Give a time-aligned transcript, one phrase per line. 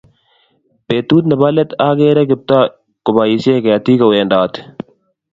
[0.87, 2.73] betut nebo let ageere Kiptoo ko
[3.13, 4.59] kiboisien ketik kowendoti